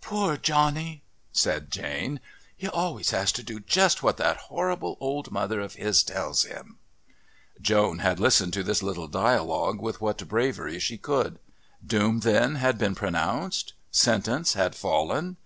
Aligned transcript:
"Poor 0.00 0.38
Johnny!" 0.38 1.02
said 1.32 1.70
Jane. 1.70 2.18
"He 2.56 2.66
always 2.66 3.10
has 3.10 3.30
to 3.32 3.42
do 3.42 3.60
just 3.60 4.02
what 4.02 4.16
that 4.16 4.38
horrible 4.48 4.96
old 5.00 5.30
mother 5.30 5.60
of 5.60 5.74
his 5.74 6.02
tells 6.02 6.44
him." 6.44 6.78
Joan 7.60 7.98
had 7.98 8.18
listened 8.18 8.54
to 8.54 8.62
this 8.62 8.82
little 8.82 9.06
dialogue 9.06 9.82
with 9.82 10.00
what 10.00 10.26
bravery 10.26 10.78
she 10.78 10.96
could. 10.96 11.38
Doom 11.86 12.20
then 12.20 12.54
had 12.54 12.78
been 12.78 12.94
pronounced? 12.94 13.74
Sentence 13.90 14.54
had 14.54 14.74
fallen? 14.74 15.36